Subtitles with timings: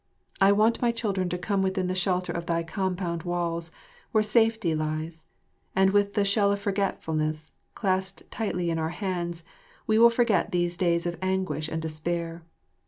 [0.41, 3.69] I want my children to come within the shelter of thy compound walls,
[4.11, 5.27] where safety lies;
[5.75, 9.43] and with the "shell of forgetfulness" clasped tightly in our hands,
[9.85, 12.43] we will forget these days of anguish and despair.